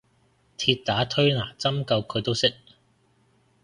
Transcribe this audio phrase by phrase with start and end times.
[0.57, 2.55] 鐵打推拿針灸佢都識